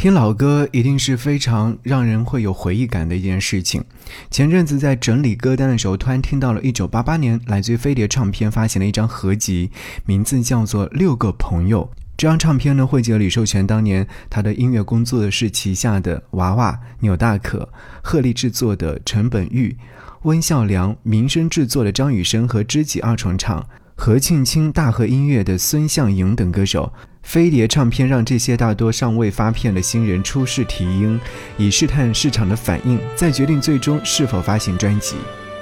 [0.00, 3.84] 听老歌一定是非常让人会有回忆感的一件事情。
[4.30, 9.70] 前阵子在整理歌单的时候，突然听到了1988年来自于飞碟唱片发行的一张合集，
[10.06, 11.84] 名字叫做《六个朋友》。
[12.16, 17.68] 这张唱片呢，汇集了李寿全当年他的音乐工作室旗下的娃娃、纽大可、
[18.02, 19.76] 鹤立制作的陈本玉、
[20.22, 26.90] 温孝良、民生制作的张雨生和知己二重唱、何庆清、大河音乐的孙向莹等歌手。
[27.22, 31.20] 飞碟唱片让这些大多尚未发片的新人初试啼音，
[31.56, 35.16] 以试探市场的反应，再决定最终是否发行专辑。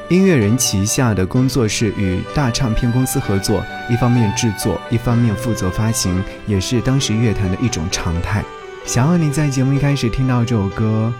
[0.09, 8.43] 音乐人旗下的工作室与大唱片公司合作，一方面制作，一方面负责发行，也是当时乐坛的一种常态。
[8.87, 11.13] 想要你在节目一开始听到这首歌，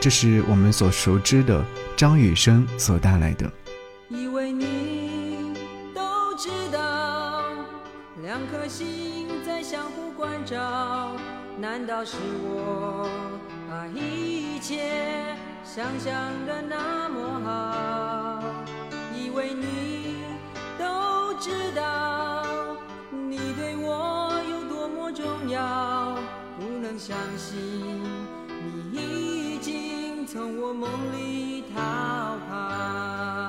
[0.00, 1.64] 这是我们所熟知的
[1.96, 3.48] 张雨生所带来的。
[10.44, 11.16] 找，
[11.58, 13.08] 难道是我
[13.68, 16.12] 把一切想象
[16.46, 18.42] 的那么好？
[19.16, 20.24] 以为你
[20.78, 22.44] 都知道，
[23.10, 26.18] 你对我有多么重要，
[26.58, 28.02] 不能相信
[28.92, 31.80] 你已经从我梦里逃
[32.48, 33.43] 跑。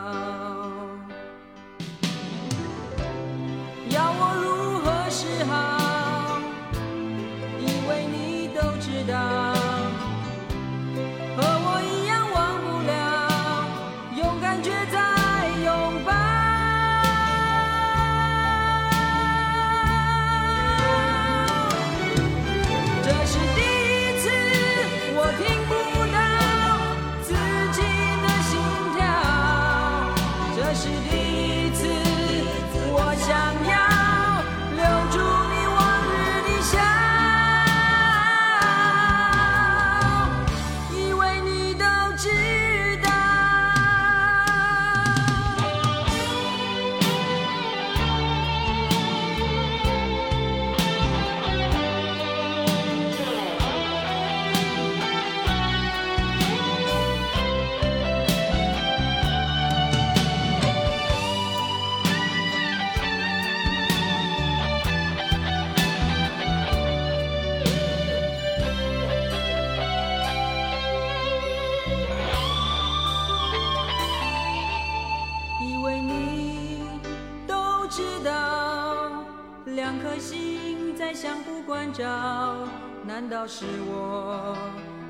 [83.15, 84.57] 难道是我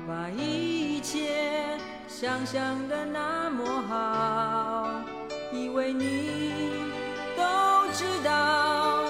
[0.06, 5.02] 把一切想象的那么好？
[5.52, 6.84] 以为你
[7.36, 7.42] 都
[7.92, 9.02] 知道，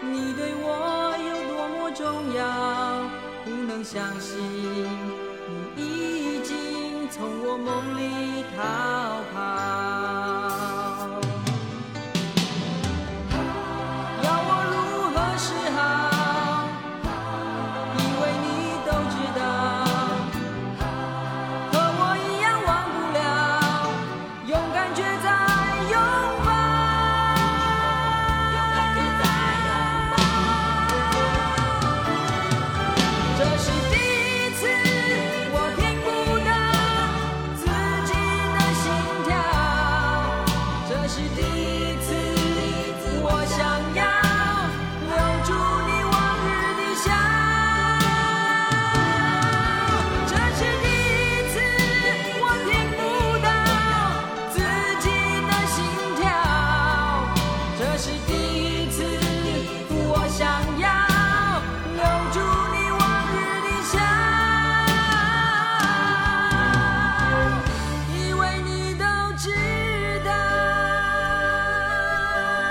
[0.00, 3.02] 你对我有多么重要，
[3.44, 4.40] 不能相信
[5.76, 8.62] 你已经从我梦里逃
[9.34, 10.17] 跑。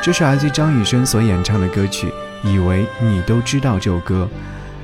[0.07, 2.07] 这是来自张雨生所演唱的歌曲
[2.49, 4.25] 《以为你都知道》这首歌。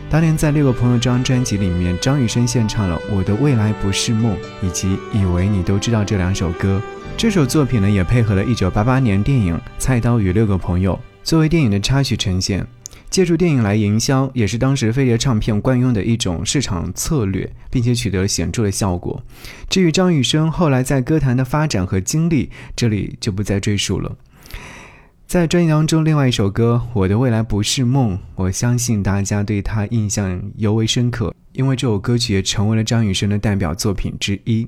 [0.09, 6.81] 当年在《六个朋友》这张专辑里面，张雨生献唱了《我的未来不是梦》以及《以为你都知道》这两首歌。
[7.15, 10.93] 这首作品呢，也配合了1988年电影《菜刀与六个朋友》
[11.23, 12.67] 作为电影的插曲呈现。
[13.09, 19.23] 借助电影来营销，也是当时飞碟唱片惯用的一种市场策略，并且取得了显著的效果。
[19.69, 24.17] 至于张雨生后来在歌坛的发展和经历，这里就不再赘述了。
[25.33, 34.67] 在专辑当中，另外一首歌《我的未来不是梦》，我相信大家对他印象尤为深刻，因为这首歌曲也成为了张雨生的代表作品之一。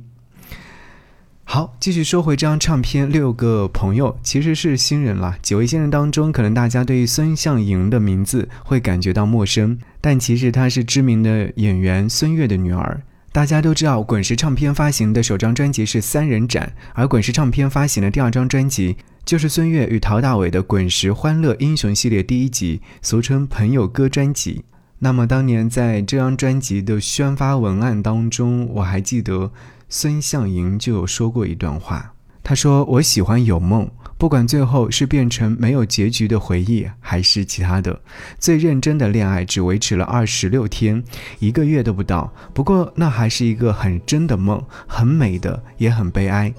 [1.44, 5.38] 好，继续说回这张唱片，六个朋友其实是新人了。
[5.44, 13.00] 几位新人当中，可能大家对于孙向莹的名字会感觉到陌生，但其实她是知名的演员孙悦的女儿。
[13.32, 24.64] 大家都知道，滚石唱片发行的首张专辑是《三人展》，而滚石唱片发行的第二张专辑就是孙悦与陶大伟的《滚石欢乐英雄系列》第一集，俗称《朋友歌》专辑。
[25.00, 29.52] 那么当年在这张专辑的宣发文案当中，我还记得。
[29.88, 32.15] 孙向莹就有说过一段话，
[32.48, 33.90] 他说：“我喜欢有梦，
[34.20, 38.00] 不管最后是变成没有结局的回忆，还是其他的。
[38.38, 41.04] 最认真的恋爱只维持了二十六天，
[41.40, 42.32] 一个月都不到。
[42.54, 46.54] 不过那还是一个很真的梦，很美的，也很悲哀。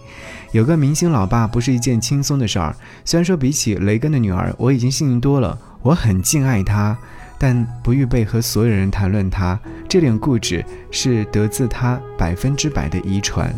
[0.50, 2.75] 有个明星老爸不是一件轻松的事儿。
[3.05, 6.99] 虽然说比起雷根的女儿，我已经幸运多了，我很敬爱她。”
[7.38, 13.55] 但不预备和所有人谈论他，这点固执是得自他百分之百的遗传。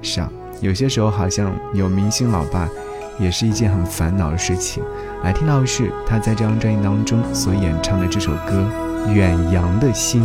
[0.00, 0.30] 是啊，
[0.60, 2.68] 有些时候好像有明星老爸，
[3.18, 4.82] 也是一件很烦恼的事情。
[5.22, 8.66] 来听到的是他在这张专辑当中所演唱的这首歌
[9.12, 10.22] 《远洋的心》。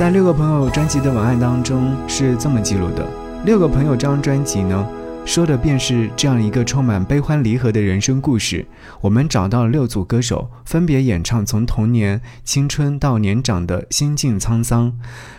[0.00, 3.06] 在《六个朋友》专辑的文案当中是这么记录的
[3.44, 4.88] ：“六个朋友这张专辑呢。”
[5.30, 8.66] 说的便是这样一个充满悲欢离合的人生故事。
[9.00, 14.92] 我们找到了六组歌手，分别演唱从童年、青春到年长的心境沧桑。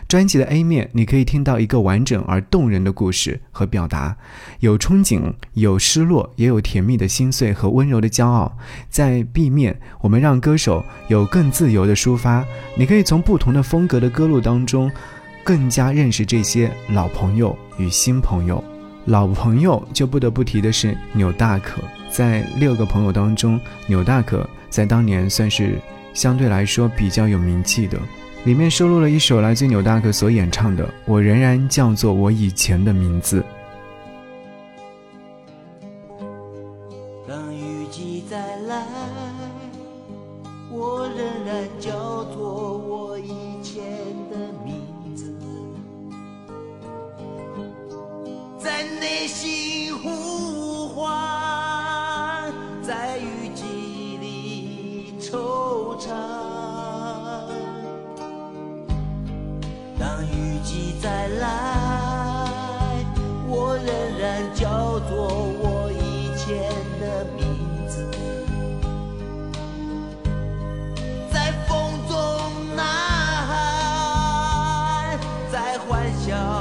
[0.08, 4.16] 专辑的 A 面，你可以听到一个完整而动人的故事和表达，
[4.62, 8.58] 有憧憬，有失落，也有甜蜜的心碎和温柔的骄傲。
[8.88, 12.46] 在 B 面，我们让歌手有更自由的抒发。
[12.78, 14.90] 你可以从不同的风格的歌路当中，
[15.44, 18.64] 更加认识这些老朋友与新朋友。
[19.06, 25.80] 老朋友就不得不提的是纽大可，在六个朋友当中，纽大可在当年算是
[26.14, 27.98] 相对来说比较有名气的。
[28.44, 33.40] 里面收录了一首来自纽大可所演唱的《我仍然叫做我以前的名字》。
[76.32, 76.61] 笑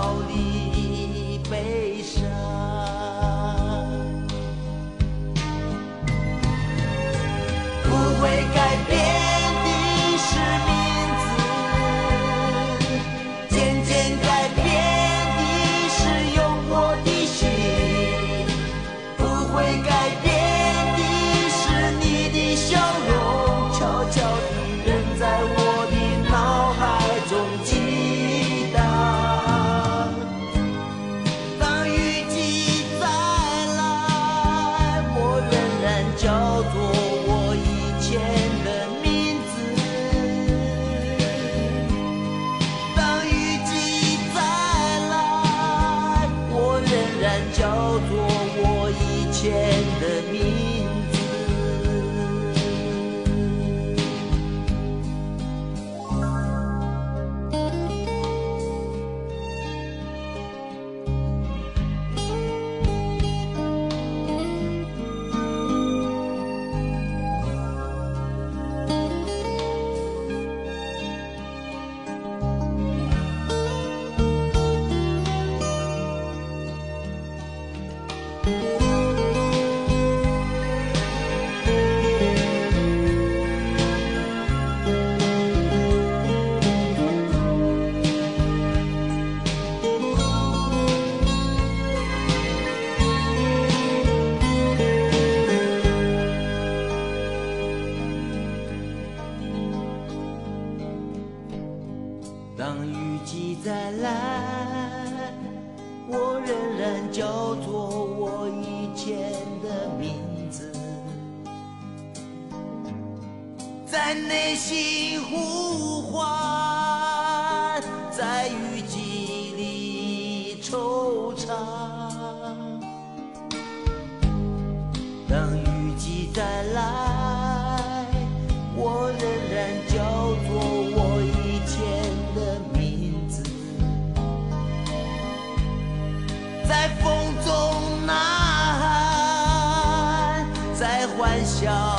[141.61, 141.90] 笑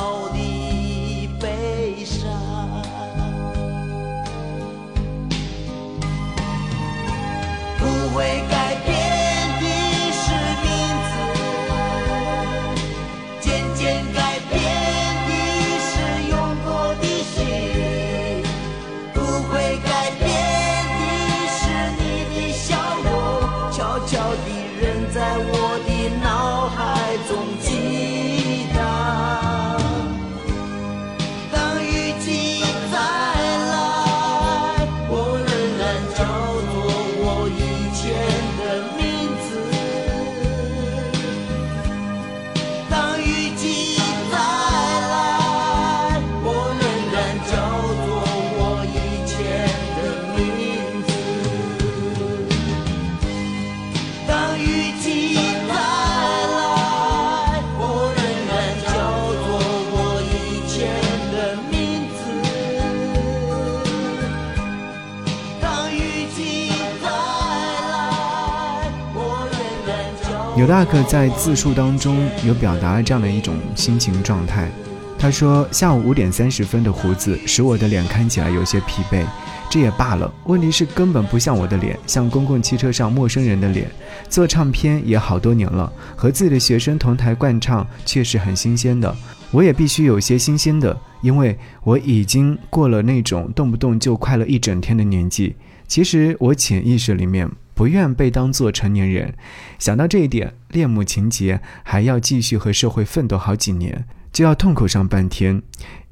[70.72, 74.70] 有大可在自述当中有表达了这样的一种心情状态。
[75.18, 79.22] 他说：“下午五点三十分的胡子使我的脸看起来有些疲惫，
[79.70, 80.32] 这也罢了。
[80.46, 83.86] 问题是根本不像我的脸，像公共汽车上陌生人的脸。
[84.30, 89.14] 做唱片也好多年了，和自己的学生同台灌唱，确实很新鲜的。
[89.50, 95.54] 我也必须有些新鲜的，因为我已经过了那种动不动就快乐一整天的年纪。
[95.86, 97.46] 其实我潜意识里面
[97.82, 99.34] 不愿被当做成年人，
[99.76, 105.60] 想到这一点，恋母情节还要继续和社会奋斗好几年。”就要痛苦上半天，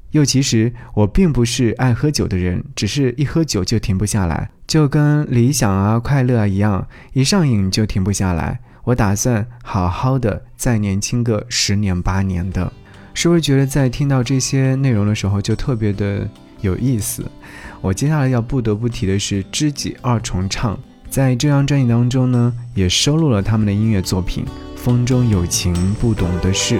[0.09, 8.59] 又其实我并不是爱喝酒的人，只是一喝酒就停不下来，就跟理想啊、快乐啊一样，一上瘾就停不下来。
[8.83, 12.73] 我打算好好的再年轻个十年八年的，
[13.13, 17.23] 是不是觉得在听到这些内容的时候就特别的有意思？
[17.79, 20.77] 我接下来要不得不提的是知己二重唱，
[21.11, 24.45] 在这张专辑当中呢，也收录了他们的音乐作品
[24.77, 26.79] 《风中有情不懂的事》。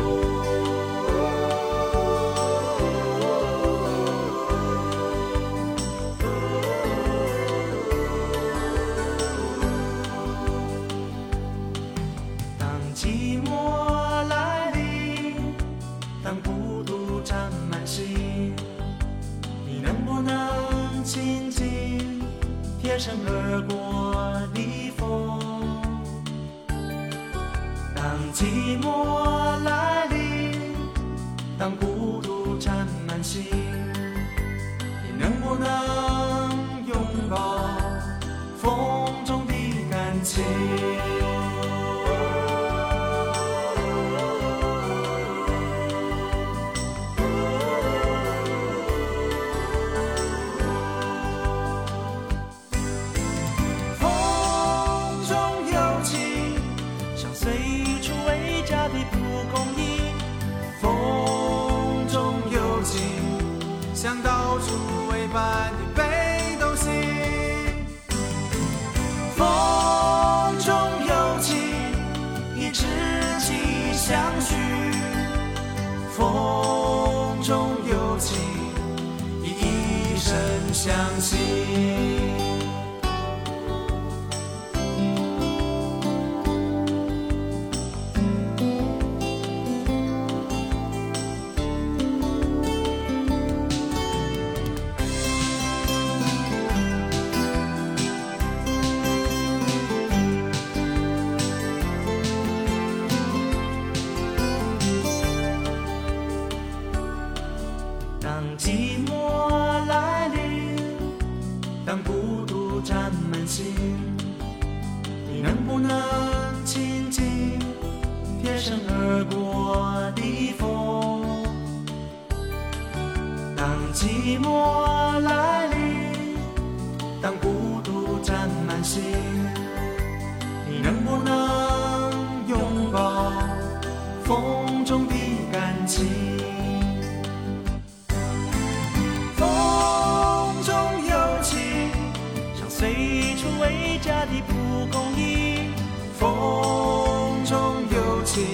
[144.25, 145.74] 的蒲公英，
[146.18, 147.57] 风中
[147.90, 148.46] 有情，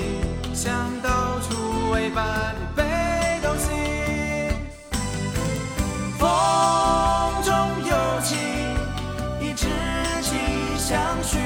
[0.53, 2.83] 像到处未的北
[3.43, 3.75] 斗星。
[6.17, 6.27] 风
[7.43, 7.53] 中
[7.85, 8.37] 有情，
[9.41, 9.67] 以知
[10.21, 10.37] 己
[10.77, 11.37] 相许，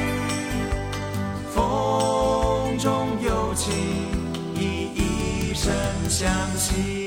[1.53, 3.73] 风中有情，
[4.55, 5.73] 以一生
[6.07, 7.00] 相惜。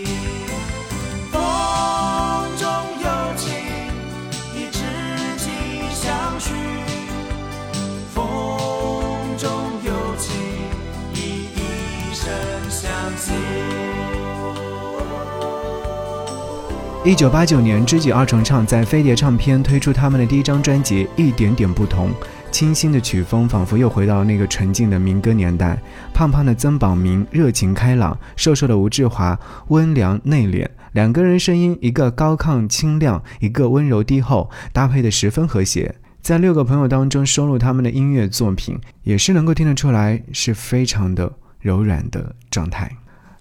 [17.07, 22.09] 一九八九年，知己二重唱在飞碟唱片推出他们的第一张专辑《一点点不同》。
[22.51, 25.79] 清新的曲风仿佛又回到了那个纯净的民歌年代。
[26.15, 29.39] 胖胖的曾宝明热情开朗，瘦瘦的吴志华
[29.69, 30.67] 温良内敛。
[30.93, 35.97] 两个人声音，一个高亢清亮，一个温柔低厚，搭配的十分和谐。
[36.23, 42.91] 在六个朋友当中收录他们的音乐作品，也是能够听得出来是非常的柔软的状态。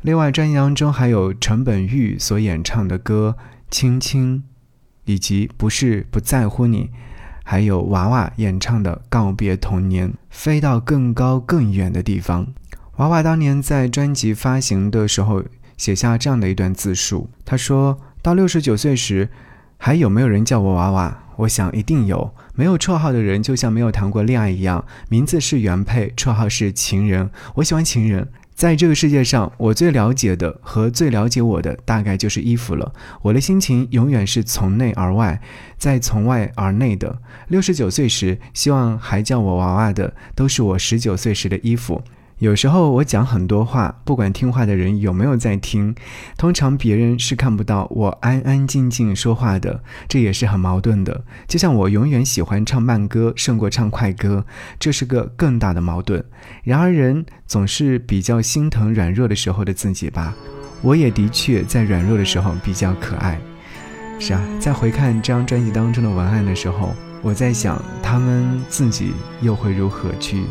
[0.02, 3.34] 另外，专辑当中还有陈本玉所演唱的歌
[3.73, 4.38] 《青青》，
[5.05, 6.83] 以及《不是不在乎你》。
[7.43, 12.53] 还有娃娃演唱的《告别童年》，飞到更高更远的地方。
[12.97, 15.43] 娃娃当年在专辑发行的时候
[15.75, 19.29] 写下这样的一段自述：他说到六十九岁时，
[19.77, 21.23] 还有没有人叫我娃娃？
[21.38, 22.31] 我想一定有。
[22.53, 27.31] 没有绰号的人，就像没有谈过恋爱一样，名字是原配，绰号是情人。
[27.55, 28.29] 我喜欢情人。
[28.55, 32.93] 在这个世界上，我最了解的和最了解我的，大概就是衣服了。
[33.23, 35.41] 我的心情永远是从内而外，
[35.77, 37.19] 再从外而内的。
[37.47, 42.01] 六十九岁时，希望还叫我娃娃的，都是我十九岁时的衣服。
[42.43, 45.95] 有时候我讲很多话，不管听话的人有没有在听，
[46.38, 51.23] 通常别人是看不到我安安静静说话的，这也是很矛盾的。
[51.47, 54.45] 就像我永远喜欢唱慢歌胜过唱快歌，
[54.77, 56.21] 这是个更大的矛盾。
[56.65, 60.36] 然而人总是比较心疼软弱的时候的自己吧，
[60.82, 63.39] 我也的确在软弱的时候比较可爱。
[64.19, 70.43] 是啊，在回看这张专辑当中的文案的时候，我在想他们自己又会如何去。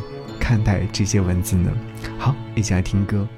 [0.43, 1.73] 看待这些文字呢？
[2.19, 3.29] 好，一起来听歌。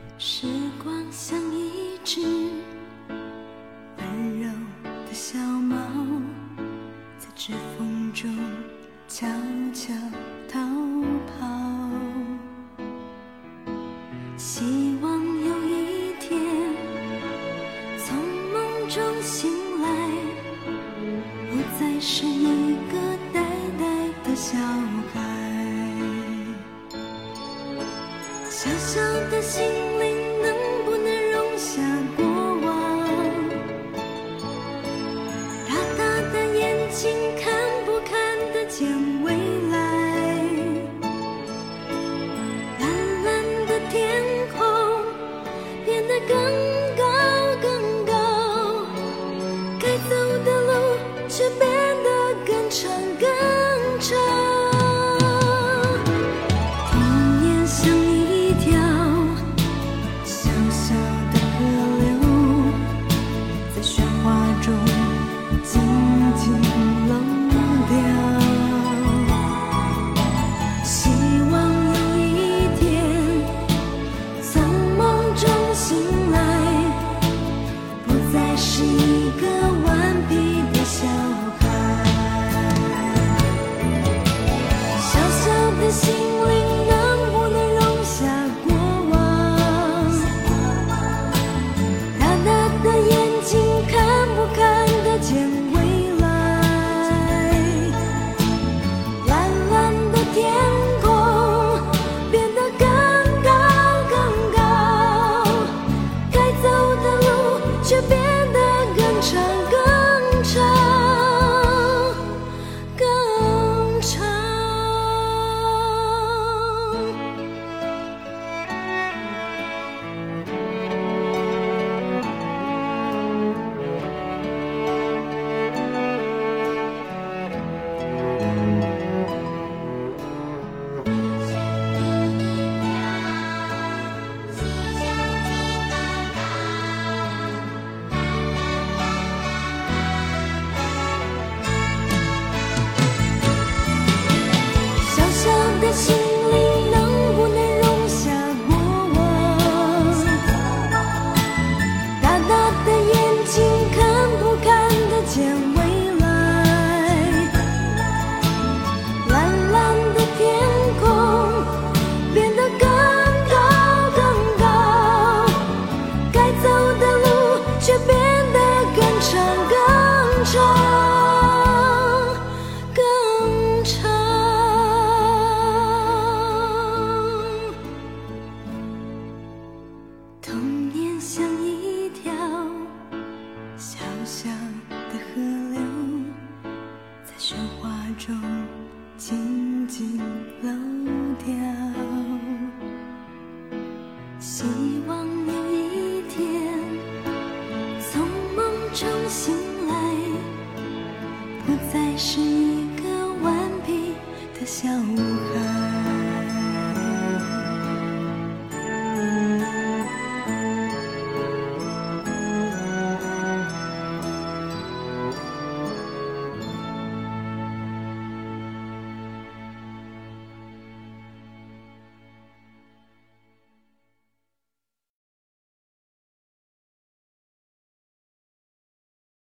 [188.26, 188.53] 不